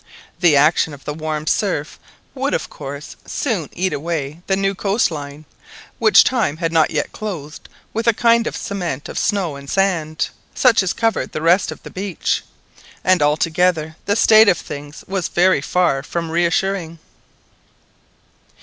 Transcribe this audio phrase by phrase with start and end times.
[0.39, 1.99] The action of the warm surf
[2.33, 5.45] would, of course, soon eat away the new coast line,
[5.99, 10.29] which time had not yet clothed with a kind of cement of snow and sand,
[10.55, 12.43] such as covered the rest of the beach,
[13.03, 16.97] and altogether the state of things was very far from reassuring.